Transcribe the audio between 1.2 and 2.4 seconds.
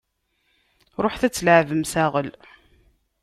ad tleɛbem saɣel!